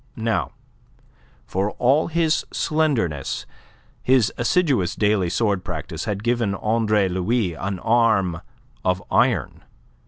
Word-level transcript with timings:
Now, 0.15 0.53
for 1.45 1.73
all 1.73 2.07
his 2.07 2.43
slenderness, 2.51 3.45
his 4.01 4.33
assiduous 4.35 4.95
daily 4.95 5.29
sword 5.29 5.63
practice 5.63 6.05
had 6.05 6.23
given 6.23 6.55
Andre 6.55 7.07
Louis 7.07 7.53
an 7.53 7.77
arm 7.77 8.41
of 8.83 9.03
iron. 9.11 9.63